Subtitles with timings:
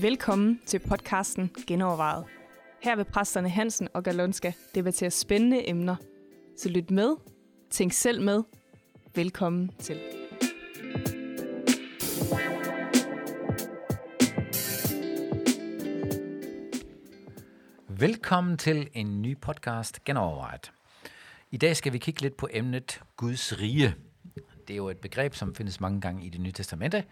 [0.00, 2.24] Velkommen til podcasten Genovervejet.
[2.82, 5.96] Her vil præsterne Hansen og Galonska debattere spændende emner.
[6.58, 7.16] Så lyt med,
[7.70, 8.42] tænk selv med.
[9.14, 10.00] Velkommen til.
[17.88, 20.72] Velkommen til en ny podcast Genovervejet.
[21.54, 23.94] I dag skal vi kigge lidt på emnet Guds rige.
[24.68, 27.04] Det er jo et begreb, som findes mange gange i det nye testamente,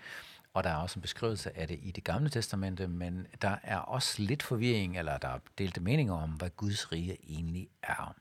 [0.54, 3.78] og der er også en beskrivelse af det i det gamle testamente, men der er
[3.78, 8.14] også lidt forvirring, eller der er delte meninger om, hvad Guds rige egentlig er.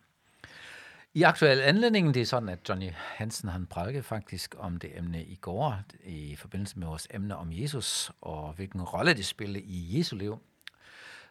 [1.14, 5.24] I aktuel anledning, det er sådan, at Johnny Hansen han prædikede faktisk om det emne
[5.24, 9.98] i går, i forbindelse med vores emne om Jesus, og hvilken rolle det spiller i
[9.98, 10.40] Jesu liv.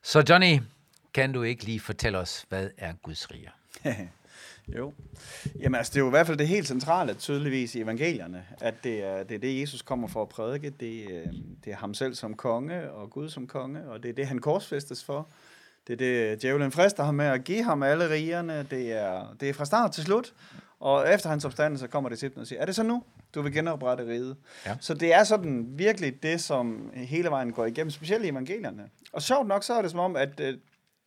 [0.03, 0.61] Så Johnny,
[1.15, 3.51] kan du ikke lige fortælle os, hvad er Guds rige?
[4.79, 4.93] jo.
[5.61, 8.75] Jamen altså, det er jo i hvert fald det helt centrale, tydeligvis i evangelierne, at
[8.85, 10.71] det er det, er det Jesus kommer for at prædike.
[10.71, 11.27] Det, øh,
[11.65, 14.39] det er ham selv som konge, og Gud som konge, og det er det, han
[14.39, 15.29] korsfæstes for.
[15.87, 18.67] Det er det, djævlen frister ham med at give ham alle rigerne.
[18.71, 20.33] Det er, det er fra start til slut.
[20.81, 23.03] Og efter hans opstandelse kommer det til og siger, er det så nu,
[23.35, 24.37] du vil genoprette riget?
[24.67, 24.77] Ja.
[24.81, 28.89] Så det er sådan virkelig det, som hele vejen går igennem, specielt i evangelierne.
[29.13, 30.59] Og sjovt nok, så er det som om, at øh,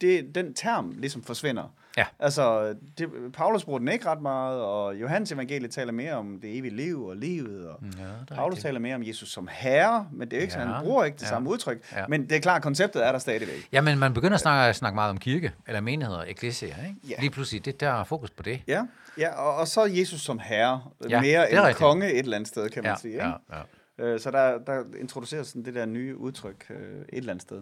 [0.04, 1.74] det, den term ligesom forsvinder.
[1.98, 2.06] Ja.
[2.20, 6.58] Altså, det, Paulus bruger den ikke ret meget, og Johannes evangeliet taler mere om det
[6.58, 10.34] evige liv og livet, og ja, Paulus taler mere om Jesus som herre, men det
[10.34, 10.60] er jo ikke ja.
[10.60, 11.28] sådan, han bruger ikke det ja.
[11.28, 11.92] samme udtryk.
[11.96, 12.08] Ja.
[12.08, 13.68] Men det er klart, konceptet er der stadigvæk.
[13.72, 16.96] Ja, men man begynder at snakke, snakke meget om kirke, eller menigheder, eklesia, ikke?
[17.10, 17.16] Ja.
[17.20, 18.62] Lige pludselig, det der er fokus på det.
[18.68, 18.84] Ja,
[19.18, 22.70] ja og, og så Jesus som herre, ja, mere end konge et eller andet sted,
[22.70, 23.14] kan man ja, sige.
[23.14, 23.26] Ikke?
[23.26, 23.62] Ja, ja.
[23.98, 27.62] Øh, så der, der introduceres sådan det der nye udtryk øh, et eller andet sted.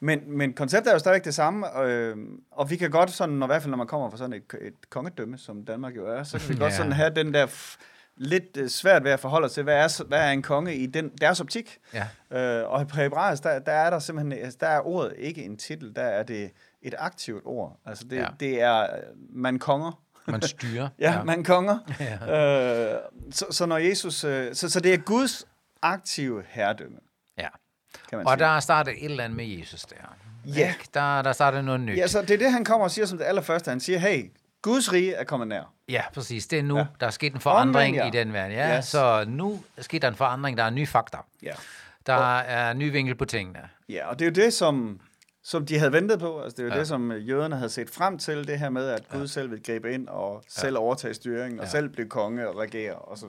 [0.00, 2.16] Men, men konceptet er jo stadigvæk det samme, øh,
[2.50, 4.42] og vi kan godt sådan, når, i hvert fald når man kommer fra sådan et,
[4.60, 6.60] et kongedømme, som Danmark jo er, så kan vi ja.
[6.60, 7.76] godt sådan have den der
[8.16, 10.86] lidt øh, svært ved at forholde sig til, hvad er, hvad er en konge i
[10.86, 11.78] den, deres optik.
[11.94, 12.60] Ja.
[12.60, 15.56] Øh, og på hebraisk, der, der er der simpelthen, altså, der er ordet ikke en
[15.56, 16.50] titel, der er det
[16.82, 17.80] et aktivt ord.
[17.86, 18.26] Altså det, ja.
[18.40, 18.86] det er,
[19.30, 20.02] man konger.
[20.26, 20.88] Man styrer.
[20.98, 21.78] ja, ja, man konger.
[22.00, 22.94] Ja.
[22.94, 23.00] Øh,
[23.30, 25.46] så, så når Jesus, øh, så, så det er Guds
[25.82, 26.98] aktive herredømme.
[27.38, 27.48] Ja.
[28.08, 28.44] Kan man og sige.
[28.44, 30.16] der starter et eller andet med Jesus der.
[30.46, 30.68] Ja.
[30.68, 30.88] Ikke?
[30.94, 31.96] Der, der starter noget nyt.
[31.96, 33.68] Ja, så det er det, han kommer og siger som det allerførste.
[33.68, 35.72] Han siger, hey, Guds rige er kommet nær.
[35.88, 36.46] Ja, præcis.
[36.46, 36.86] Det er nu, ja.
[37.00, 38.20] der er sket en forandring Omvendt, ja.
[38.20, 38.52] i den verden.
[38.52, 38.84] Ja, yes.
[38.84, 41.18] Så nu er sket der en forandring, der er nye fakta.
[41.42, 41.52] Ja.
[42.06, 43.58] Der og, er ny vinkel på tingene.
[43.88, 45.00] Ja, og det er jo det, som,
[45.42, 46.40] som de havde ventet på.
[46.40, 46.78] Altså, det er jo ja.
[46.78, 49.26] det, som jøderne havde set frem til, det her med, at Gud ja.
[49.26, 50.80] selv vil gribe ind og selv ja.
[50.80, 51.70] overtage styringen, og ja.
[51.70, 53.28] selv blive konge og regere osv.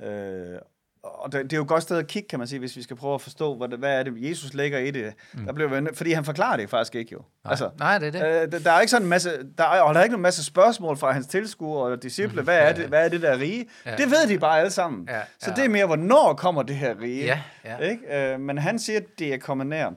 [0.00, 0.06] Ja.
[0.06, 0.60] Øh,
[1.04, 2.82] og det, det er jo et godt sted at kigge, kan man sige, hvis vi
[2.82, 5.14] skal prøve at forstå, hvad, det, hvad er det, Jesus lægger i det.
[5.32, 5.46] Mm.
[5.46, 7.18] Der bliver, fordi han forklarer det faktisk ikke jo.
[7.18, 8.54] Nej, altså, Nej det er det.
[8.54, 10.44] Øh, der er ikke sådan en masse, der er, og der er ikke en masse
[10.44, 12.40] spørgsmål fra hans tilskuere og disciple.
[12.40, 12.44] Mm.
[12.44, 13.66] Hvad, er det, hvad er det der rige?
[13.86, 13.96] Ja.
[13.96, 15.08] Det ved de bare alle sammen.
[15.08, 15.22] Ja, ja.
[15.38, 17.24] Så det er mere, hvornår kommer det her rige?
[17.24, 17.78] Ja, ja.
[17.78, 18.32] Ikke?
[18.32, 19.90] Øh, men han siger, at det er kommet nær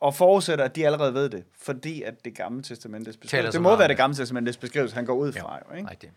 [0.00, 3.76] og forudsætter, at de allerede ved det, fordi at det gamle testamentets beskrivelse, det må
[3.76, 5.58] være det gamle testamentets beskrivelse, han går ud fra.
[5.58, 5.90] Jo, jo ikke?
[5.90, 6.12] Rigtigt.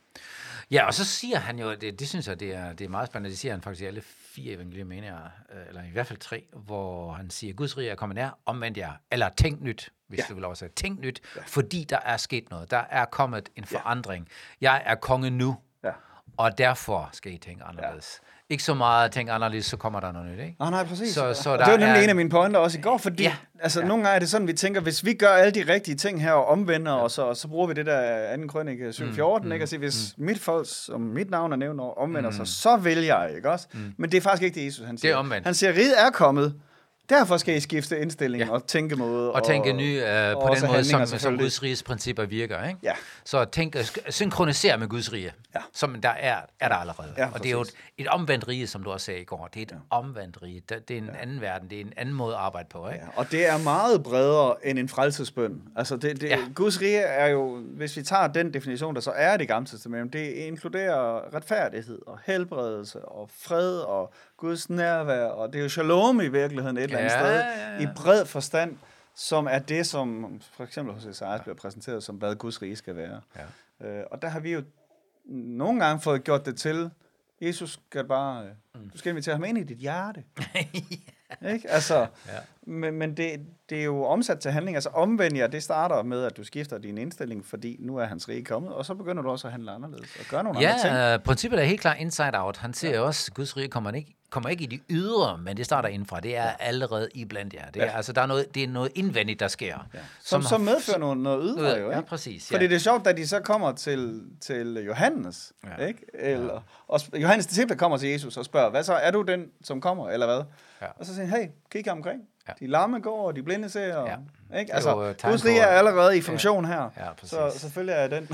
[0.71, 3.07] Ja, og så siger han jo, det, det synes jeg, det er, det er meget
[3.07, 6.07] spændende, det siger han faktisk i alle fire evangelier, mener jeg, øh, eller i hvert
[6.07, 9.93] fald tre, hvor han siger, Guds rige er kommet nær, omvendt jer, eller tænk nyt,
[10.07, 10.23] hvis ja.
[10.29, 11.41] du vil sige, tænk nyt, ja.
[11.45, 14.27] fordi der er sket noget, der er kommet en forandring.
[14.61, 14.71] Ja.
[14.71, 15.91] Jeg er konge nu, ja.
[16.37, 18.19] og derfor skal I tænke anderledes.
[18.23, 20.55] Ja ikke så meget tænke anderledes, så kommer der noget nyt, ikke?
[20.59, 21.13] Ah, nej, præcis.
[21.13, 22.03] Så, så og der det var nemlig er...
[22.03, 23.35] en af mine pointer også i går, fordi ja.
[23.59, 23.87] altså, ja.
[23.87, 26.31] nogle gange er det sådan, vi tænker, hvis vi gør alle de rigtige ting her
[26.31, 26.97] og omvender, ja.
[26.97, 29.63] og, så, og så bruger vi det der anden krønik 714, mm, ikke?
[29.63, 30.25] Altså, hvis mm.
[30.25, 32.35] mit folk, som mit navn er nævnt, omvender mm.
[32.35, 33.67] sig, så vil jeg, ikke også?
[33.73, 33.93] Mm.
[33.97, 35.11] Men det er faktisk ikke det, Jesus han siger.
[35.11, 35.45] Det er omvendt.
[35.45, 36.53] Han siger, riget er kommet,
[37.09, 38.51] Derfor skal I skifte indstilling ja.
[38.51, 39.31] og tænkemåde.
[39.31, 40.07] Og tænke ny uh,
[40.41, 42.67] på den måde, som, som Guds riges principper virker.
[42.67, 42.79] Ikke?
[42.83, 42.93] Ja.
[43.25, 43.75] Så tænk,
[44.09, 45.59] synkronisere med Guds rige, ja.
[45.73, 47.13] som der er, er der allerede.
[47.17, 49.49] Ja, og det er jo et, et omvendt rige, som du også sagde i går.
[49.53, 49.77] Det er et ja.
[49.89, 50.61] omvendt rige.
[50.69, 51.21] Det, det er en ja.
[51.21, 51.69] anden verden.
[51.69, 52.87] Det er en anden måde at arbejde på.
[52.89, 52.99] Ikke?
[52.99, 53.19] Ja.
[53.19, 55.61] Og det er meget bredere end en frelsesbøn.
[55.75, 56.39] Altså det, det, ja.
[56.55, 60.13] Guds rige er jo, hvis vi tager den definition, der så er det gamle testament,
[60.13, 66.21] det inkluderer retfærdighed og helbredelse og fred og Guds nærvær, og det er jo shalom
[66.21, 67.79] i virkeligheden et eller andet ja, sted, ja, ja.
[67.79, 68.77] i bred forstand,
[69.15, 71.43] som er det, som for eksempel hos Esajas ja.
[71.43, 73.21] bliver præsenteret som, hvad Guds rige skal være.
[73.81, 73.87] Ja.
[73.87, 74.63] Øh, og der har vi jo
[75.25, 76.91] nogle gange fået gjort det til,
[77.41, 78.89] Jesus skal bare, øh, mm.
[78.89, 80.23] du skal invitere ham ind i dit hjerte.
[81.41, 81.53] ja.
[81.53, 81.69] Ikke?
[81.69, 82.39] Altså, ja.
[82.67, 84.77] Men, men det, det er jo omsat til handling.
[84.77, 88.29] Altså omvendt jer, det starter med, at du skifter din indstilling, fordi nu er hans
[88.29, 90.93] rige kommet, og så begynder du også at handle anderledes og gøre nogle andre ting.
[90.93, 92.57] Ja, øh, princippet er helt klart inside out.
[92.57, 93.01] Han siger ja.
[93.01, 96.19] også, at Guds rige kommer ikke, kommer ikke i de ydre, men det starter indenfra.
[96.19, 96.51] Det er ja.
[96.59, 97.69] allerede i blandt jer.
[97.71, 97.97] Det er, ja.
[97.97, 99.87] altså, der er noget, det er noget indvendigt, der sker.
[99.93, 99.99] Ja.
[100.23, 101.89] Som, som, som medfører noget, noget ydre, jo, ikke?
[101.89, 102.47] Ja, præcis.
[102.51, 105.85] Fordi det er sjovt, da de så kommer til, til Johannes, ja.
[105.85, 106.05] ikke?
[106.13, 106.59] Eller, ja.
[106.87, 110.09] og Johannes disciple kommer til Jesus og spørger, hvad så, er du den, som kommer,
[110.09, 110.43] eller hvad?
[110.81, 110.87] Ja.
[110.95, 112.21] Og så siger han, hey, kig omkring.
[112.47, 112.53] Ja.
[112.59, 113.95] De lamme går, og de blinde ser.
[113.95, 114.59] Og, ja.
[114.59, 114.73] ikke?
[114.73, 116.71] Altså, Guds rige er allerede i funktion ja.
[116.71, 116.89] her.
[116.97, 118.29] Ja, så selvfølgelig er den.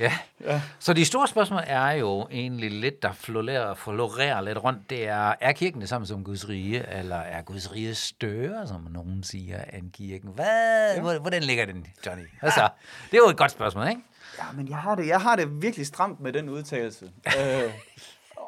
[0.00, 0.12] ja.
[0.44, 0.62] ja.
[0.78, 4.90] Så de store spørgsmål er jo egentlig lidt, der florerer, florerer lidt rundt.
[4.90, 8.86] Det er, er kirken det samme som Guds rige, eller er Guds rige større, som
[8.90, 10.30] nogen siger, end kirken?
[10.34, 10.94] Hvad?
[10.96, 11.18] Ja.
[11.18, 12.24] Hvordan ligger den, Johnny?
[12.42, 12.68] Altså,
[13.10, 14.00] det er jo et godt spørgsmål, ikke?
[14.38, 17.04] Ja, men jeg har det, jeg har det virkelig stramt med den udtalelse.
[17.38, 17.72] øh,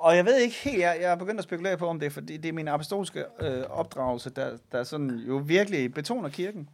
[0.02, 2.10] og jeg ved ikke helt, jeg, jeg er begyndt at spekulere på, om det er,
[2.10, 6.68] fordi det er min apostolske øh, opdragelse, der, der sådan jo virkelig betoner kirken.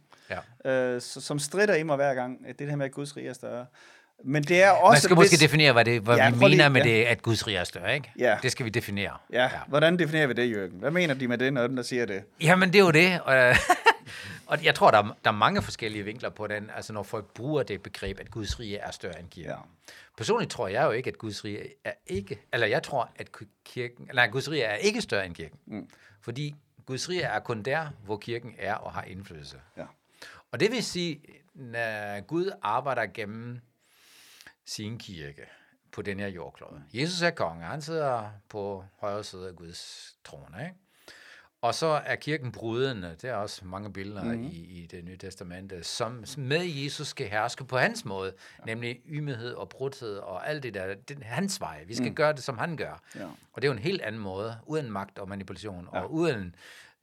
[0.65, 0.71] Ja.
[0.71, 3.33] Øh, som strider i mig hver gang, at det her med, at Guds rige er
[3.33, 3.65] større.
[4.25, 4.95] Men det er også...
[4.95, 6.89] Man skal måske definere, hvad, det, hvad ja, vi mener lige, med ja.
[6.89, 8.11] det, at Guds rige er større, ikke?
[8.19, 8.37] Ja.
[8.41, 9.11] Det skal vi definere.
[9.33, 9.43] Ja.
[9.43, 10.71] ja, hvordan definerer vi det, Jørgen?
[10.73, 12.23] Hvad mener de med det, når den der siger det?
[12.41, 13.19] Jamen, det er jo det.
[14.49, 17.33] Og, jeg tror, der er, der er mange forskellige vinkler på den, altså når folk
[17.33, 19.51] bruger det begreb, at Guds rige er større end kirken.
[19.51, 19.57] Ja.
[20.17, 23.29] Personligt tror jeg jo ikke, at Guds rige er ikke, eller jeg tror, at
[23.65, 25.59] kirken, eller Guds rige er ikke større end kirken.
[25.65, 25.89] Mm.
[26.21, 26.55] Fordi
[26.85, 29.61] Guds rige er kun der, hvor kirken er og har indflydelse.
[29.77, 29.85] Ja.
[30.51, 31.21] Og det vil sige,
[31.53, 33.59] når Gud arbejder gennem
[34.65, 35.45] sin kirke
[35.91, 36.83] på den her jordklode.
[36.93, 40.75] Jesus er konge, han sidder på højre side af Guds trone, ikke?
[41.61, 44.43] Og så er kirken brudende, det er også mange billeder mm.
[44.43, 48.65] i, i det nye testamente, som med Jesus skal herske på hans måde, ja.
[48.65, 51.83] nemlig ymighed og brudhed og alt det der, det er hans vej.
[51.83, 52.15] Vi skal mm.
[52.15, 53.01] gøre det, som han gør.
[53.15, 53.25] Ja.
[53.53, 55.99] Og det er jo en helt anden måde, uden magt og manipulation, ja.
[55.99, 56.55] og uden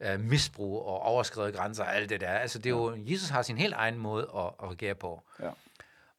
[0.05, 2.29] uh, misbrug og overskrevet grænser og alt det der.
[2.29, 5.23] Altså det er jo, Jesus har sin helt egen måde at, at reagere på.
[5.39, 5.49] Ja.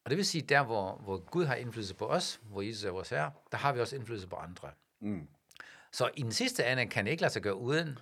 [0.05, 2.90] Og det vil sige, der hvor, hvor Gud har indflydelse på os, hvor Jesus er
[2.90, 4.69] vores herre, der har vi også indflydelse på andre.
[5.00, 5.29] Mm.
[5.93, 7.99] Så i den sidste ende kan det ikke lade sig gøre uden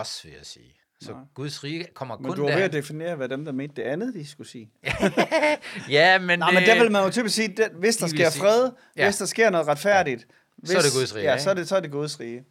[0.00, 0.74] os, vil jeg sige.
[1.00, 1.20] Så Nej.
[1.34, 3.82] Guds rige kommer men kun du var ved at definere, hvad dem, der mente det
[3.82, 4.70] andet, de skulle sige.
[5.88, 6.38] ja, men...
[6.38, 9.04] Nej, men der vil man jo typisk sige, at hvis der sker fred, ja.
[9.04, 10.34] hvis der sker noget retfærdigt, ja.
[10.56, 11.24] hvis, så er det Guds rige.
[11.24, 12.44] Ja, så er det, så er det Guds rige.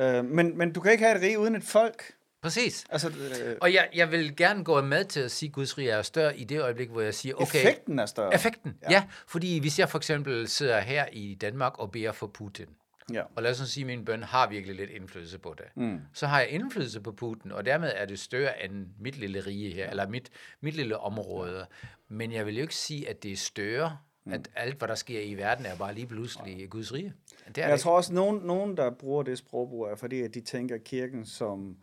[0.00, 2.12] Uh, men, men du kan ikke have et rige uden et folk.
[2.42, 2.84] Præcis.
[2.90, 5.90] Altså, øh, og jeg, jeg vil gerne gå med til at sige, at Guds rige
[5.90, 7.58] er større i det øjeblik, hvor jeg siger, okay...
[7.58, 8.34] Effekten er større.
[8.34, 8.92] Effekten, ja.
[8.92, 9.04] ja.
[9.26, 12.66] Fordi hvis jeg for eksempel sidder her i Danmark og beder for Putin,
[13.12, 13.22] Ja.
[13.34, 15.66] Og lad os sige, at min bøn har virkelig lidt indflydelse på det.
[15.74, 16.00] Mm.
[16.12, 19.74] Så har jeg indflydelse på Putin, og dermed er det større end mit lille rige
[19.74, 20.30] her, eller mit,
[20.60, 21.66] mit lille område.
[22.08, 24.32] Men jeg vil jo ikke sige, at det er større, mm.
[24.32, 26.64] at alt, hvad der sker i verden, er bare lige pludselig ja.
[26.64, 27.12] Guds rige.
[27.48, 30.20] Det er jeg det tror også, at nogen, nogen, der bruger det sprogbrug, er fordi,
[30.20, 31.76] at de tænker kirken som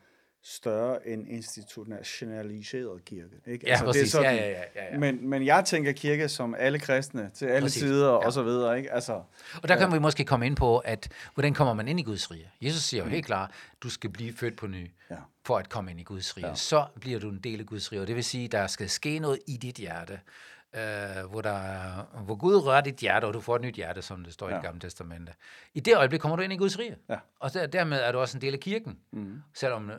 [0.46, 3.36] større end institutionaliseret kirke.
[3.46, 3.66] Ikke?
[3.68, 4.02] Ja, altså, præcis.
[4.02, 4.98] Det er sådan, ja, ja, ja, ja.
[4.98, 7.82] Men, men jeg tænker kirke som alle kristne, til alle præcis.
[7.82, 8.26] sider ja.
[8.26, 8.78] og så videre.
[8.78, 8.92] Ikke?
[8.92, 9.14] Altså,
[9.62, 9.94] og der kan ja.
[9.94, 12.52] vi måske komme ind på, at hvordan kommer man ind i Guds rige?
[12.62, 13.12] Jesus siger jo mm.
[13.12, 13.52] helt klart,
[13.84, 15.16] du skal blive født på ny, ja.
[15.46, 16.48] for at komme ind i Guds rige.
[16.48, 16.56] Ja.
[16.56, 19.20] Så bliver du en del af Guds rige, og det vil sige, der skal ske
[19.20, 20.20] noget i dit hjerte,
[20.78, 24.24] Uh, hvor, der, hvor Gud rører dit hjerte, og du får et nyt hjerte, som
[24.24, 24.54] det står ja.
[24.54, 25.34] i det gamle testamente.
[25.74, 26.96] I det øjeblik kommer du ind i Guds rige.
[27.10, 27.18] Ja.
[27.40, 29.00] Og der, dermed er du også en del af kirken.
[29.12, 29.42] Mm.
[29.54, 29.92] Selvom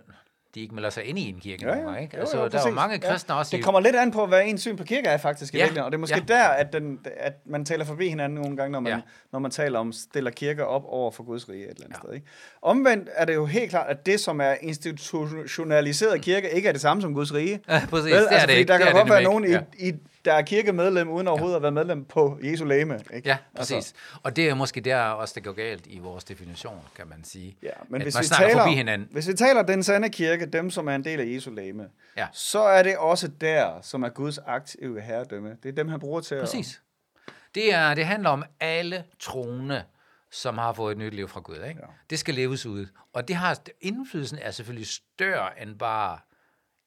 [0.54, 1.66] de ikke melder sig ind i en kirke.
[1.66, 1.96] Ja, ja.
[1.96, 2.16] Ikke?
[2.16, 3.38] Altså, jo, jo, der er jo mange kristne ja.
[3.38, 3.56] også.
[3.56, 5.54] Det kommer lidt an på, hvad ens syn på kirke er faktisk.
[5.54, 5.66] Ja.
[5.66, 6.34] Og det er måske ja.
[6.34, 9.00] der, at, den, at man taler forbi hinanden nogle gange, når man, ja.
[9.32, 12.00] når man taler om, stiller kirker op over for Guds rige et eller andet ja.
[12.02, 12.14] sted.
[12.14, 12.26] Ikke?
[12.62, 16.80] Omvendt er det jo helt klart, at det, som er institutionaliseret kirke, ikke er det
[16.80, 17.60] samme som Guds rige.
[17.68, 18.04] Ja, præcis.
[18.04, 18.12] Vel?
[18.12, 18.72] Det er altså, det ikke.
[18.72, 19.60] Der kan godt være nogen ja.
[19.78, 21.56] i, i der er kirkemedlem, uden overhovedet ja.
[21.56, 23.00] at være medlem på Jesu læme.
[23.14, 23.28] Ikke?
[23.28, 23.74] Ja, præcis.
[23.74, 23.94] Altså.
[24.22, 27.56] Og det er måske der også, det går galt i vores definition, kan man sige.
[27.62, 29.08] Ja, men hvis vi, taler, forbi hinanden.
[29.10, 32.26] hvis vi taler den sande kirke, dem som er en del af Jesu læme, ja.
[32.32, 35.56] så er det også der, som er Guds aktive herredømme.
[35.62, 36.80] Det er dem, han bruger til Præcis.
[37.26, 37.34] At...
[37.54, 39.82] Det, er, det handler om alle troende,
[40.30, 41.54] som har fået et nyt liv fra Gud.
[41.54, 41.80] Ikke?
[41.80, 41.86] Ja.
[42.10, 42.86] Det skal leves ud.
[43.12, 46.18] Og det har, indflydelsen er selvfølgelig større end bare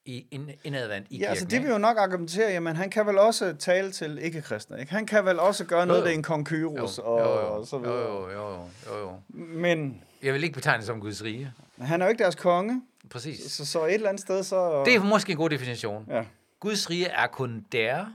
[0.08, 0.28] i,
[0.64, 1.30] indadvendt i ja, kirken.
[1.30, 4.92] altså det vil jo nok argumentere, jamen han kan vel også tale til ikke-kristne, ikke?
[4.92, 7.96] Han kan vel også gøre noget ved en konkyrus og, jo, jo, og så videre.
[7.96, 9.12] Jo, jo, jo, jo, jo.
[9.34, 10.04] Men...
[10.24, 11.54] Jeg vil ikke betegne som Guds rige.
[11.82, 12.82] Han er jo ikke deres konge.
[13.10, 13.52] Præcis.
[13.52, 14.84] Så, så et eller andet sted, så...
[14.86, 16.06] Det er måske en god definition.
[16.10, 16.24] Ja.
[16.60, 18.06] Guds rige er kun der,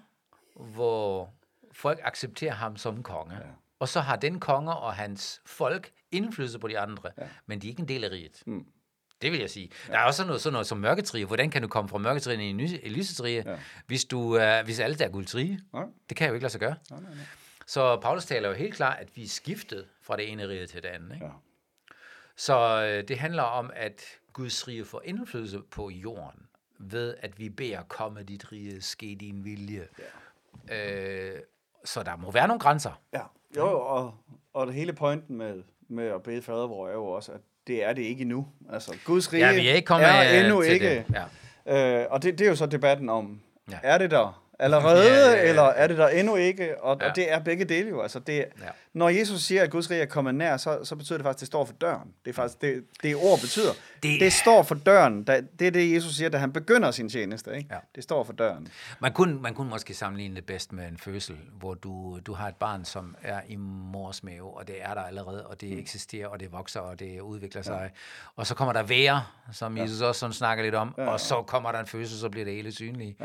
[0.56, 1.30] hvor
[1.72, 3.34] folk accepterer ham som konge.
[3.34, 3.40] Ja.
[3.78, 7.24] Og så har den konge og hans folk indflydelse på de andre, ja.
[7.46, 8.42] men de er ikke en del af riget.
[8.46, 8.66] Mm.
[9.22, 9.70] Det vil jeg sige.
[9.88, 9.92] Ja.
[9.92, 11.26] Der er også sådan noget, sådan noget som mørketrige.
[11.26, 12.60] Hvordan kan du komme fra mørketrige i en
[12.92, 13.58] lysetrige, ja.
[13.86, 15.60] hvis, du, uh, hvis alle der er guldtrige?
[15.74, 15.82] Ja.
[16.08, 16.74] Det kan jo ikke lade sig gøre.
[16.90, 17.24] Ja, nej, nej.
[17.66, 20.82] Så Paulus taler jo helt klart, at vi er skiftet fra det ene rige til
[20.82, 21.14] det andet.
[21.14, 21.26] Ikke?
[21.26, 21.32] Ja.
[22.36, 24.02] Så uh, det handler om, at
[24.32, 26.46] Guds rige får indflydelse på jorden
[26.78, 29.88] ved, at vi beder, komme dit rige, ske din vilje.
[30.68, 31.34] Ja.
[31.34, 31.40] Øh,
[31.84, 33.00] så der må være nogle grænser.
[33.12, 33.22] Ja,
[33.56, 34.14] jo, og,
[34.52, 37.84] og det hele pointen med, med at bede fader vor er jo også, at det
[37.84, 38.46] er det ikke endnu.
[38.72, 40.88] Altså, Guds rige Ja, vi er ikke kommet er øh, endnu til ikke.
[40.90, 41.04] det.
[41.66, 42.00] Ja.
[42.00, 43.40] Øh, og det, det er jo så debatten om,
[43.70, 43.76] Ja.
[43.82, 45.48] er det der allerede, ja, ja, ja.
[45.48, 46.82] eller er det der endnu ikke?
[46.82, 47.08] Og, Ja.
[47.10, 48.02] og det er begge dele jo.
[48.02, 48.44] Altså det, Ja.
[48.94, 51.40] Når Jesus siger, at Guds rige er kommet nær, så, så betyder det faktisk, at
[51.40, 52.08] det står for døren.
[52.24, 53.72] Det er faktisk det, det ord betyder.
[54.02, 55.24] Det- Det, står for døren.
[55.24, 57.56] Da, det er det, Jesus siger, da han begynder sin tjeneste.
[57.56, 57.68] Ikke?
[57.74, 57.78] Ja.
[57.94, 58.68] Det står for døren.
[59.00, 62.48] Man kunne, man kunne måske sammenligne det bedst med en fødsel, hvor du, du har
[62.48, 66.26] et barn, som er i mors mave, og det er der allerede, og det eksisterer,
[66.28, 67.90] og det vokser, og det udvikler sig.
[68.36, 71.72] Og så kommer der vejr, som Jesus også sådan snakker lidt om, og så kommer
[71.72, 73.20] der en fødsel, så bliver det hele synligt.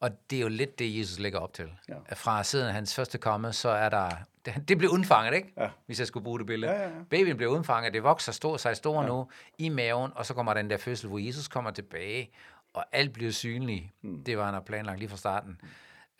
[0.00, 1.64] Og det er jo lidt det, Jesus lægger op til.
[1.88, 1.94] Ja.
[2.14, 4.10] Fra siden hans første komme, så er der...
[4.68, 5.52] Det, bliver undfanget, ikke?
[5.58, 5.68] Ja.
[5.86, 6.72] Hvis jeg skulle bruge det billede.
[6.72, 6.94] Ja, ja, ja.
[7.10, 9.08] Babyen bliver undfanget, det vokser stor, sig stor ja.
[9.08, 9.26] nu
[9.58, 12.30] i maven, og så kommer den der fødsel, hvor Jesus kommer tilbage,
[12.74, 13.84] og alt bliver synligt.
[14.02, 14.24] Mm.
[14.24, 15.56] Det var han har planlagt lige fra starten.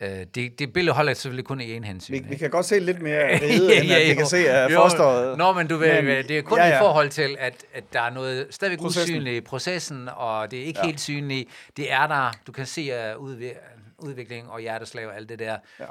[0.03, 2.11] Uh, det, det billede holder selvfølgelig kun i en hensyn.
[2.13, 2.29] Vi, ikke?
[2.29, 5.37] vi kan godt se lidt mere ride, end at vi kan se af fosteret.
[5.37, 6.75] Nå, men du ved, Men- det er kun ja, ja, ja.
[6.75, 6.79] ja.
[6.81, 9.15] i forhold til, at, at der er noget stadigvæk Processen.
[9.15, 10.85] usynligt i processen, og det er ikke ja.
[10.85, 11.49] helt synligt.
[11.77, 12.31] Det er der.
[12.47, 13.57] Du kan se uh, udvi-
[13.99, 15.57] udvikling og hjerteslag og alt det der.
[15.79, 15.85] Ja.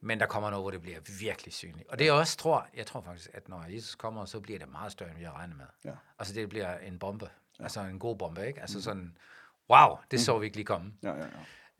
[0.00, 1.88] Men der kommer noget, hvor det bliver virkelig synligt.
[1.88, 4.68] Og det er også, tror, jeg tror faktisk, at når Jesus kommer, så bliver det
[4.72, 5.66] meget større, end vi har regnet med.
[5.84, 5.90] Ja.
[6.18, 7.28] Altså det bliver en bombe.
[7.58, 7.62] Ja.
[7.64, 8.60] Altså en god bombe, ikke?
[8.60, 9.12] Altså sådan,
[9.70, 10.92] wow, det så vi ikke lige komme.
[11.02, 11.26] Ja, ja, ja.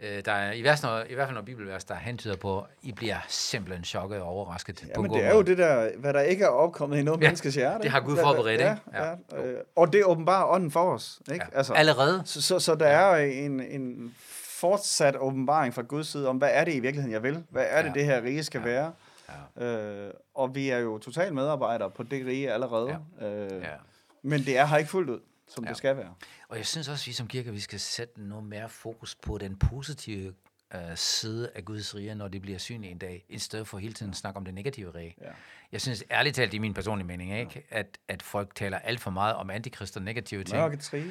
[0.00, 2.92] Øh, der er i, vers, når, i hvert fald noget bibelvers, der hentyder på, I
[2.92, 6.12] bliver simpelthen chokket og overrasket Ja, på en men det er jo det der, hvad
[6.12, 7.82] der ikke er opkommet i noget Ja, menneskes hjerte.
[7.82, 8.82] det har Gud forberedt, ja, ikke?
[8.92, 9.44] Ja, Ja.
[9.46, 11.20] øh, og det åbenbarer ånden for os.
[11.32, 11.44] Ikke?
[11.52, 11.58] Ja.
[11.58, 12.22] Altså, Allerede.
[12.24, 14.14] så, så, så der er en, en
[14.60, 17.44] fortsat åbenbaring fra Guds side om, hvad er det i virkeligheden, jeg vil?
[17.50, 17.94] Hvad er det, Ja.
[17.94, 18.64] det her rige skal Ja.
[18.64, 18.92] være?
[19.56, 19.64] Ja.
[19.66, 22.98] Øh, og vi er jo totalt medarbejdere på det rige allerede.
[23.22, 23.74] Øh, Ja.
[24.22, 25.68] Men det er her ikke fuldt ud, som Ja.
[25.68, 26.14] det skal være.
[26.48, 29.38] Og jeg synes også, at vi som kirke, vi skal sætte noget mere fokus på
[29.38, 30.34] den positive
[30.74, 33.92] øh, side af Guds rige, når det bliver synligt en dag, i stedet for hele
[33.94, 35.14] tiden at snakke om det negative rige.
[35.20, 35.26] Ja.
[35.72, 37.66] Jeg synes ærligt talt, det er min personlige mening, ikke?
[37.70, 40.56] At, at folk taler alt for meget om antikrist og negative ting.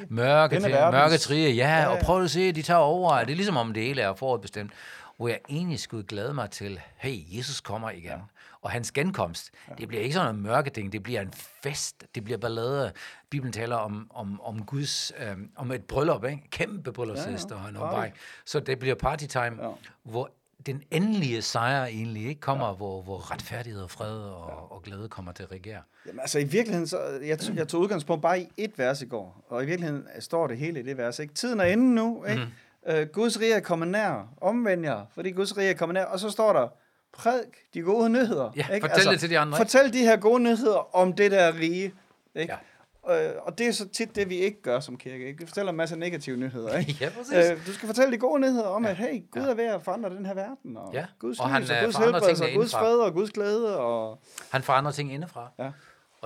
[0.09, 2.03] Mørke, er til, verdens- mørke trige, ja, Ja, ja, og ja.
[2.03, 3.19] prøv at se, de tager over.
[3.19, 4.71] Det er ligesom om det hele er forudbestemt.
[5.17, 8.03] Hvor jeg egentlig skulle glæde mig til, hey, Jesus kommer igen.
[8.09, 8.17] Ja.
[8.61, 9.73] Og hans genkomst, ja.
[9.75, 11.33] det bliver ikke sådan en mørke ting, det bliver en
[11.63, 12.91] fest, det bliver ballade.
[13.29, 16.43] Bibelen taler om, om, om Guds, øhm, om et bryllup, ikke?
[16.51, 17.77] Kæmpe bryllupsfest Ja, ja, Party.
[17.77, 18.11] omvej.
[18.45, 19.69] Så det bliver party time, Ja.
[20.03, 20.31] hvor
[20.65, 22.73] den endelige sejr egentlig ikke kommer, ja.
[22.73, 24.75] hvor, hvor retfærdighed og fred og, ja.
[24.75, 25.81] og glæde kommer til at regere.
[26.07, 29.05] Jamen, altså i virkeligheden, så, jeg, tog- jeg tog udgangspunkt bare i et vers i
[29.05, 31.19] går, og i virkeligheden står det hele i det vers.
[31.19, 31.33] Ikke?
[31.33, 32.41] Tiden er inde nu, ikke?
[32.45, 32.51] Mm.
[32.87, 36.19] Øh, Guds rige er kommet nær, omvend jer, fordi Guds rige er kommet nær, og
[36.19, 36.67] så står der,
[37.13, 38.51] prædik de gode nyheder.
[38.55, 38.87] Ja, ikke?
[38.89, 39.71] fortæl det til de andre, ikke?
[39.71, 41.93] Fortæl de her gode nyheder om det der rige.
[42.35, 42.53] Ikke?
[42.53, 43.27] Ja.
[43.29, 45.27] Øh, og det er så tit det, vi ikke gør som kirke.
[45.27, 45.39] Ikke?
[45.39, 46.77] Vi fortæller en masse negative nyheder.
[46.77, 46.97] Ikke?
[47.01, 47.51] Ja, præcis.
[47.51, 48.89] Øh, du skal fortælle de gode nyheder om, Ja.
[48.89, 49.49] at hey, Gud Ja.
[49.49, 51.05] er ved at forandre den her verden, og Ja.
[51.19, 53.77] Guds Og og han, lys, øh, og Guds helbredelse, og Guds fred, og Guds glæde,
[53.77, 54.19] og
[54.51, 55.51] Han forandrer ting indefra.
[55.59, 55.71] ja.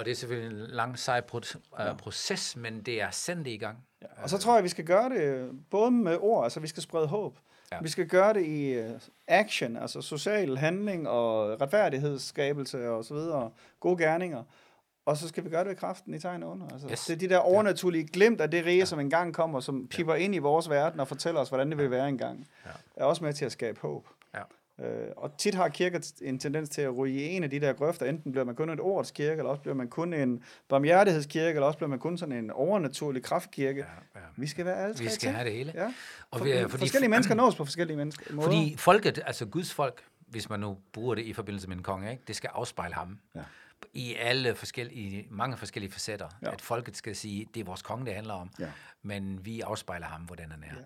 [0.02, 3.78] Og det er selvfølgelig en lang, sej uh, proces, men det er sendt i gang.
[4.02, 6.84] Ja, og så tror jeg, vi skal gøre det både med ord, altså vi skal
[6.84, 7.38] sprede håb.
[7.72, 7.76] Ja.
[7.76, 7.82] Ja.
[7.82, 8.92] Vi skal gøre det i uh,
[9.28, 14.44] action, altså social handling og retfærdighedsskabelse og så videre, gode gerninger.
[15.06, 16.68] Og så skal vi gøre det ved kraften i tegn under.
[16.68, 17.06] Altså, Yes.
[17.06, 18.86] Det er de der overnaturlige glimt af det rige, ja.
[18.86, 21.92] som engang kommer, som pipper ind i vores verden og fortæller os, hvordan det vil
[21.92, 22.48] være engang.
[22.66, 22.72] Ja.
[22.96, 24.08] Er også med til at skabe håb.
[24.34, 24.42] Ja.
[24.80, 27.74] Øh, og tit har kirker en tendens til at ryge i en af de der
[27.74, 28.06] grøfter.
[28.06, 31.68] Enten bliver man kun et ordets kirke, eller også bliver man kun en barmhjertighedskirke, eller
[31.68, 33.80] også bliver man kun sådan en overnaturlig kraftkirke.
[33.80, 34.26] Ja, ja.
[34.38, 35.36] Vi skal være alle tre Vi skal ting.
[35.36, 35.72] have det hele.
[35.76, 35.94] Ja.
[36.32, 38.48] Og For, vi fordi, forskellige mennesker nås på forskellige mennesker, måder.
[38.48, 42.12] Fordi folket, altså Guds folk, hvis man nu bruger det i forbindelse med en konge,
[42.12, 42.24] ikke?
[42.28, 43.20] det skal afspejle ham.
[43.36, 43.40] Ja.
[43.94, 46.30] I alle forskellige, mange forskellige facetter.
[46.42, 46.52] Ja.
[46.52, 48.50] At folket skal sige, det er vores konge, det handler om.
[48.60, 48.72] Ja.
[49.04, 50.76] Men vi afspejler ham, hvordan han er.
[50.76, 50.82] Ja.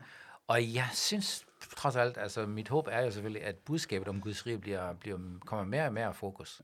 [0.47, 1.45] Og jeg synes
[1.77, 5.17] trods alt, altså mit håb er jo selvfølgelig, at budskabet om Guds rige bliver, bliver,
[5.45, 6.61] kommer mere og mere i fokus.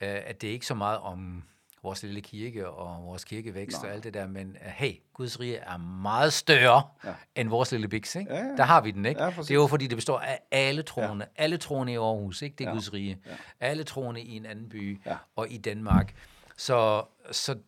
[0.00, 0.18] Ja.
[0.18, 1.42] Uh, at det er ikke så meget om
[1.82, 3.88] vores lille kirke og vores kirkevækst Nej.
[3.90, 7.14] og alt det der, men uh, hey, Guds rige er meget større Ja.
[7.34, 8.34] end vores lille biks, ikke?
[8.34, 8.56] Ja, ja.
[8.56, 9.22] Der har vi den, ikke?
[9.22, 11.26] Ja, det er jo fordi, det består af alle troende.
[11.38, 11.42] Ja.
[11.44, 12.56] Alle troende i Aarhus, ikke?
[12.56, 12.74] Det er Ja.
[12.74, 13.18] Guds rige.
[13.26, 13.30] Ja.
[13.60, 15.16] Alle troende i en anden by Ja.
[15.36, 16.14] og i Danmark.
[16.56, 17.58] Så, så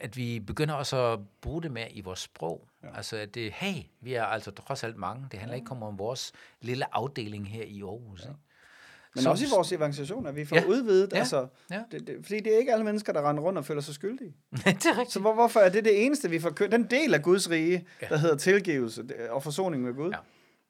[0.00, 2.68] at vi begynder også at bruge det mere i vores sprog.
[2.82, 2.96] Ja.
[2.96, 5.26] Altså, at det, hey, vi er altså trods alt mange.
[5.30, 5.60] Det handler ja.
[5.60, 8.20] ikke kun om vores lille afdeling her i Aarhus.
[8.22, 8.28] Ja.
[8.28, 8.38] Ikke?
[9.14, 10.64] Men Så- også i vores evangelisation, at vi får Ja.
[10.64, 11.12] udvidet.
[11.12, 11.18] Ja.
[11.18, 11.82] Altså, Ja.
[11.90, 14.34] det, det, fordi det er ikke alle mennesker, der render rundt og føler sig skyldige.
[14.56, 15.12] det er rigtigt.
[15.12, 17.86] Så hvor, hvorfor er det det eneste, vi får kø- Den del af Guds rige,
[18.02, 18.06] Ja.
[18.08, 20.10] der hedder tilgivelse og forsoning med Gud.
[20.10, 20.16] Ja.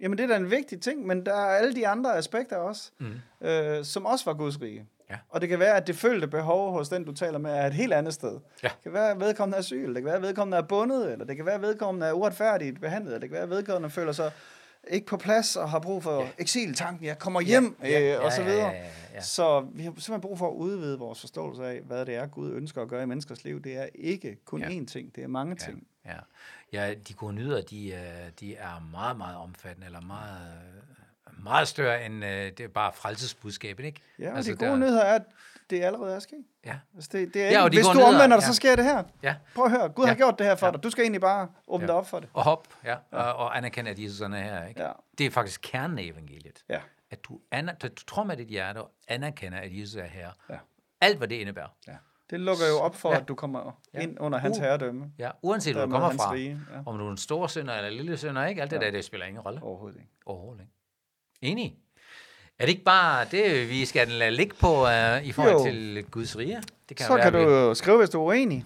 [0.00, 2.90] Jamen, det er da en vigtig ting, men der er alle de andre aspekter også,
[2.98, 3.46] mm.
[3.46, 4.86] øh, som også var Guds rige.
[5.12, 5.18] Ja.
[5.28, 7.74] Og det kan være, at det følte behov hos den, du taler med, er et
[7.74, 8.40] helt andet sted.
[8.62, 8.68] Ja.
[8.68, 11.24] Det kan være, at vedkommende er syg, det kan være, at vedkommende er bundet, eller
[11.24, 14.12] det kan være, at vedkommende er uretfærdigt behandlet, eller det kan være, at vedkommende føler
[14.12, 14.32] sig
[14.90, 16.28] ikke på plads og har brug for ja.
[16.38, 17.88] eksiltanken, jeg kommer hjem, ja.
[18.00, 18.16] Ja.
[18.18, 18.68] Øh, og så videre.
[18.68, 19.20] Ja, ja, ja.
[19.20, 22.52] Så vi har simpelthen brug for at udvide vores forståelse af, hvad det er, Gud
[22.52, 23.62] ønsker at gøre i menneskers liv.
[23.62, 24.68] Det er ikke kun Ja.
[24.70, 24.80] ja.
[24.80, 25.86] én ting, det er mange Ja, ting.
[26.06, 26.16] ja.
[26.72, 30.40] ja de gode nyheder, de, er- de er meget, meget omfattende, eller meget,
[31.42, 34.00] meget større end øh, det er bare frelsesbudskabet, ikke?
[34.18, 35.22] Ja, og Altså, de gode der- nyheder er, at
[35.70, 36.44] det allerede er sket.
[36.66, 38.46] Ja, Altså det, det er Ja, ja, og de hvis du nyheder, omvender dig, ja.
[38.48, 39.02] så sker det her.
[39.22, 39.36] ja.
[39.54, 40.08] Prøv at høre, Gud Ja.
[40.08, 40.72] har gjort det her for Ja.
[40.72, 40.82] dig.
[40.82, 41.86] Du skal egentlig bare åbne Ja.
[41.86, 42.28] dig op for det.
[42.34, 44.82] Og hop, ja, og, og anerkende, at Jesus er her, ikke?
[44.82, 44.90] Ja.
[45.18, 46.64] Det er faktisk kernen af evangeliet.
[46.68, 46.80] Ja.
[47.10, 50.30] At du, aner, du tror med dit hjerte og anerkender, at Jesus er her.
[50.50, 50.56] Ja.
[51.00, 51.68] Alt, hvad det indebærer.
[51.88, 51.92] ja.
[52.30, 53.20] Det lukker jo op for, Ja.
[53.20, 54.00] at du kommer Ja.
[54.00, 54.64] ind under hans Uh.
[54.64, 55.12] herredømme.
[55.18, 56.32] Ja, uanset hvor du kommer fra.
[56.32, 56.78] rige, ja.
[56.86, 58.62] Om du er en stor sønder eller en lille sønder, ikke?
[58.62, 58.84] Alt det Ja.
[58.84, 59.62] der, det spiller ingen rolle.
[59.62, 60.10] Overhovedet ikke.
[60.26, 60.72] Overhovedet ikke.
[61.42, 61.74] Enig.
[62.58, 65.64] Er det ikke bare det, vi skal lade ligge på uh, i forhold Jo.
[65.64, 66.62] til Guds rige?
[66.88, 68.64] Det Så være, kan du jo skrive, hvis du er uenig.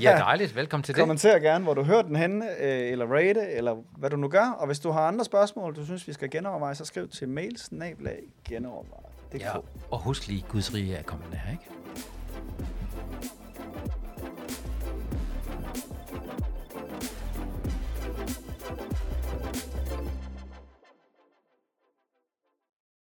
[0.00, 0.56] Ja, dejligt.
[0.56, 1.00] Velkommen til det.
[1.00, 4.56] Kommenter gerne, hvor du hørte den henne, øh, eller rate, eller hvad du nu gør.
[4.58, 8.20] Og hvis du har andre spørgsmål, du synes, vi skal genoverveje, så skriv til mailsnablag
[8.48, 9.04] genoverveje.
[9.40, 9.52] Ja,
[9.90, 11.64] og husk lige, Guds rige er kommet nær, ikke?